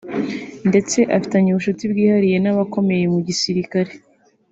[0.69, 3.91] ndetse afitanye ubucuti bwihariye n’abakomeye mu gisirikare